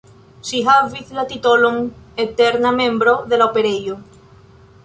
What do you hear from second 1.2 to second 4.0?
titolon eterna membro de la Operejo.